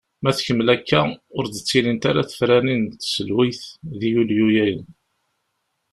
Ma 0.23 0.31
tkemmel 0.37 0.69
akka, 0.75 1.01
ur 1.37 1.43
d-ttilint 1.47 2.03
ara 2.09 2.29
tefranin 2.29 2.81
n 2.89 2.95
tselweyt 3.01 3.63
di 3.99 4.07
yulyu-agi. 4.13 4.75